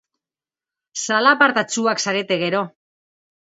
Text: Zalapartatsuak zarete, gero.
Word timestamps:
Zalapartatsuak 1.03 2.05
zarete, 2.07 2.41
gero. 2.49 2.67